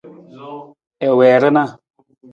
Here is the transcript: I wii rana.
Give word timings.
I 1.05 1.09
wii 1.17 1.35
rana. 1.41 1.63